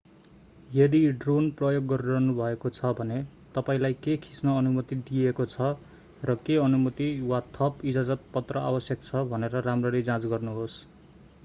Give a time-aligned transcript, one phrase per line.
[0.69, 3.19] यदि ड्रोन प्रयोग गरिरहनु भएको छ भने
[3.57, 5.69] तपाईंलाई के खिच्न अनुमति दिइएको छ
[6.23, 10.83] र के अनुमति वा थप इजाजतपत्र आवश्यक छ भनेर राम्ररी जाँच गर्नुहोस्